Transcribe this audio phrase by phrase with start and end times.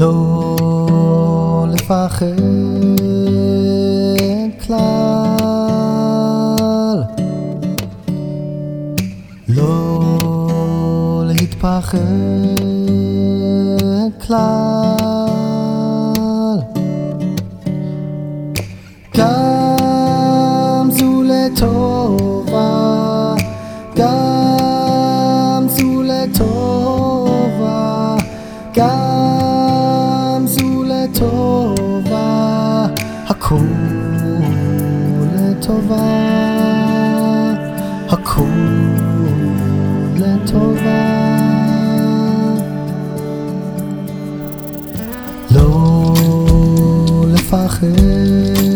[0.00, 2.26] לא לפחד
[4.66, 5.36] כלל,
[9.48, 11.98] לא להתפחד
[14.26, 15.10] כלל.
[31.10, 32.86] לטובה,
[33.26, 33.56] הכל
[35.34, 35.96] לטובה,
[38.08, 38.42] הכל
[40.16, 41.20] לטובה.
[45.50, 46.14] לא
[47.28, 48.69] לפחד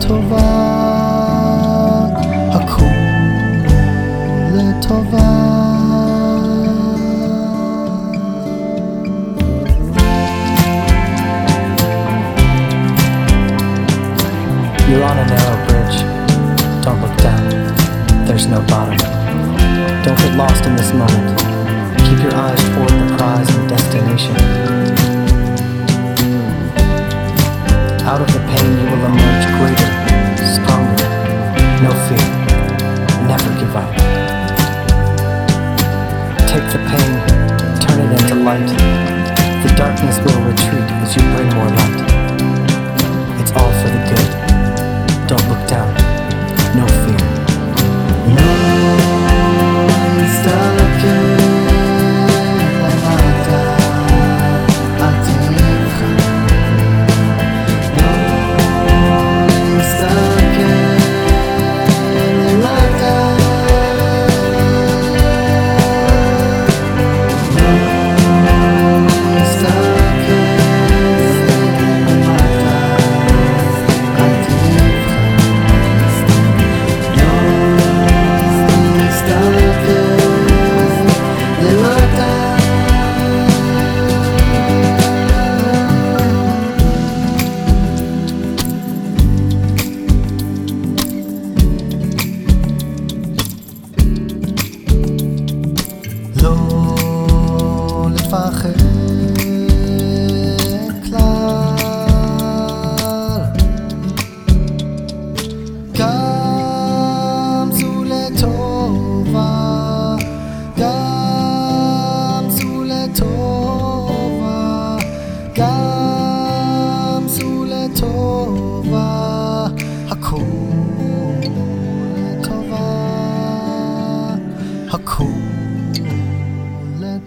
[0.00, 0.38] לטובה,
[2.52, 2.84] הכל
[4.54, 5.18] לטובה.
[14.88, 15.98] You're on a narrow bridge.
[16.84, 17.44] Don't look down.
[18.26, 18.96] There's no bottom.
[20.04, 21.26] Don't get lost in this moment.
[22.06, 24.36] Keep your eyes toward the prize and destination.
[28.10, 28.69] Out of the pain,
[36.71, 37.19] The pain,
[37.83, 38.65] turn it into light.
[39.61, 41.50] The darkness will retreat as you bring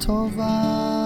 [0.01, 1.04] טובה.